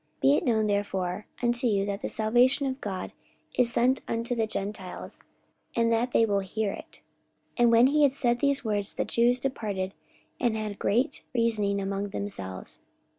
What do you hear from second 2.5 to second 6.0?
of God is sent unto the Gentiles, and